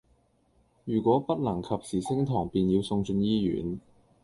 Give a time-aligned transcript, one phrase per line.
[0.83, 3.79] 如果不能及時升糖便要送進醫院